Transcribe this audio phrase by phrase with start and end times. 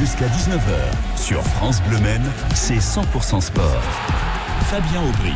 [0.00, 2.22] Jusqu'à 19h, sur France Bleu Men,
[2.54, 4.29] c'est 100% sport.
[4.70, 5.34] Fabien Aubric.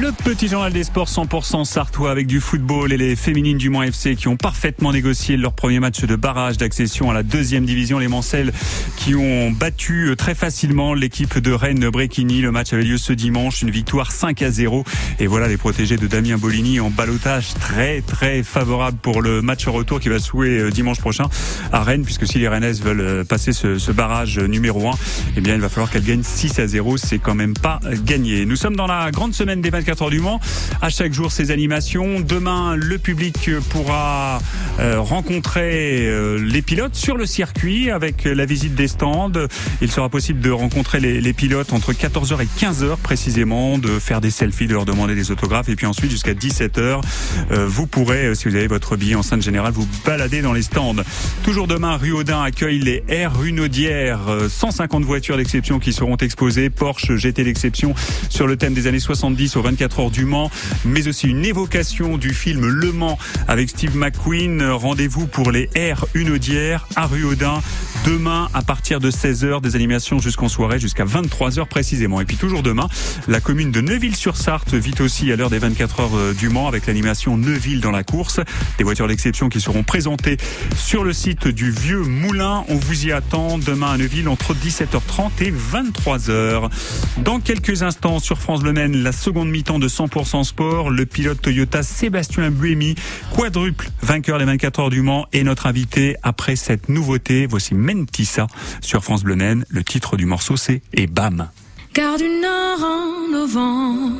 [0.00, 3.82] Le petit journal des sports 100% sartois avec du football et les féminines du Mans
[3.82, 7.98] FC qui ont parfaitement négocié leur premier match de barrage d'accession à la deuxième division.
[7.98, 8.52] Les Mancelles
[8.96, 12.42] qui ont battu très facilement l'équipe de Rennes Bréquigny.
[12.42, 14.84] Le match avait lieu ce dimanche, une victoire 5 à 0.
[15.18, 19.66] Et voilà les protégés de Damien Bolini en balotage très très favorable pour le match
[19.66, 21.24] retour qui va se euh, dimanche prochain
[21.72, 24.92] à Rennes puisque si les Rennaises veulent euh, passer ce, barrage numéro 1,
[25.36, 26.98] eh bien il va falloir qu'elles gagnent 6 à 0.
[26.98, 28.46] C'est quand même pas gagné.
[28.60, 30.38] Sommes dans la grande semaine des 24 heures du Mans.
[30.82, 32.20] À chaque jour, ces animations.
[32.20, 34.38] Demain, le public pourra
[34.78, 39.32] euh, rencontrer euh, les pilotes sur le circuit avec la visite des stands.
[39.80, 44.30] Il sera possible de rencontrer les, pilotes entre 14h et 15h précisément, de faire des
[44.30, 45.70] selfies, de leur demander des autographes.
[45.70, 47.00] Et puis ensuite, jusqu'à 17h,
[47.52, 50.62] euh, vous pourrez, si vous avez votre billet en sainte générale, vous balader dans les
[50.62, 50.96] stands.
[51.44, 54.20] Toujours demain, Rue Audin accueille les R Runaudière.
[54.50, 56.68] 150 voitures d'exception qui seront exposées.
[56.68, 57.94] Porsche GT d'exception
[58.28, 60.50] sur le thème des années 70 aux 24 heures du Mans,
[60.84, 64.62] mais aussi une évocation du film Le Mans avec Steve McQueen.
[64.62, 67.60] Rendez-vous pour les R Unaudière à Rue Audin
[68.06, 72.20] demain à partir de 16h, des animations jusqu'en soirée, jusqu'à 23h précisément.
[72.20, 72.88] Et puis toujours demain,
[73.28, 76.86] la commune de Neuville-sur-Sarthe vit aussi à l'heure des 24 heures euh, du Mans avec
[76.86, 78.40] l'animation Neuville dans la course.
[78.78, 80.38] Des voitures d'exception qui seront présentées
[80.76, 82.64] sur le site du Vieux Moulin.
[82.68, 86.70] On vous y attend demain à Neuville entre 17h30 et 23h.
[87.18, 91.40] Dans quelques instants sur France Le Maine, la seconde mi-temps de 100% sport, le pilote
[91.40, 92.94] Toyota Sébastien Buemi,
[93.34, 97.46] quadruple vainqueur des 24 heures du Mans, est notre invité après cette nouveauté.
[97.46, 98.46] Voici Mentissa
[98.80, 99.36] sur France Bleu.
[99.68, 101.48] Le titre du morceau c'est Et bam.
[101.92, 104.16] Car du nord en novembre,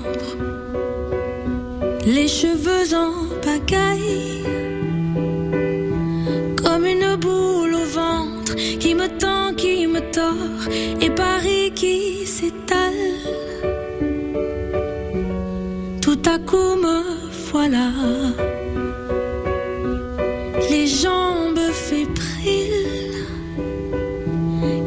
[2.07, 4.45] les cheveux en pagaille,
[6.57, 10.35] comme une boule au ventre qui me tend, qui me tord,
[20.71, 23.27] les jambes fébriles.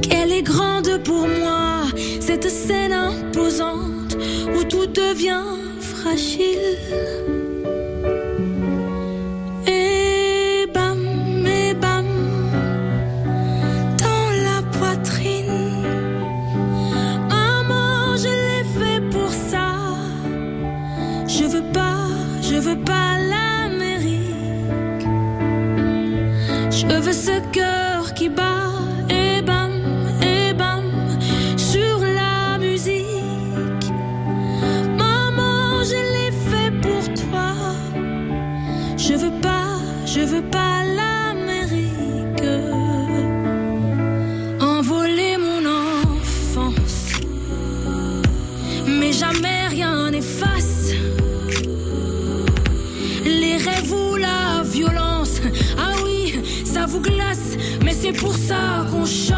[0.01, 1.83] Qu'elle est grande pour moi,
[2.19, 4.17] cette scène imposante
[4.55, 5.43] où tout devient
[5.79, 7.42] fragile.
[40.15, 42.47] Je veux pas l'Amérique.
[44.61, 47.21] Envoler mon enfance.
[48.87, 50.91] Mais jamais rien n'efface
[53.25, 55.41] les rêves ou la violence.
[55.77, 59.33] Ah oui, ça vous glace, mais c'est pour ça qu'on chante.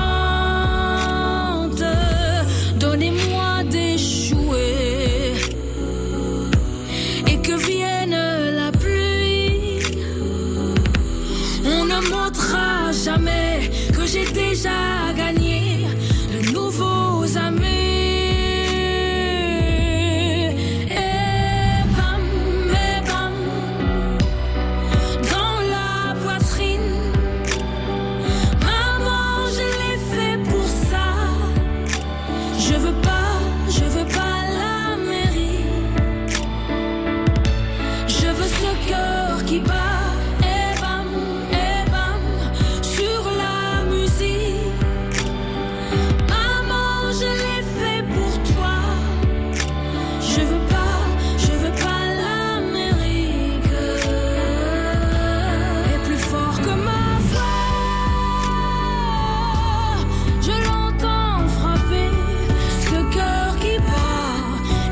[12.10, 15.45] montrera jamais que j'ai déjà gagné.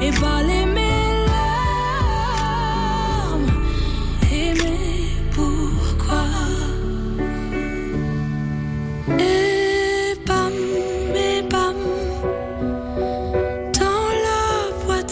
[0.04, 0.53] If all